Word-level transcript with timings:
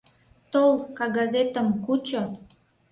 Тол, 0.51 0.73
кагазетым 0.97 1.67
кучо! 1.85 2.23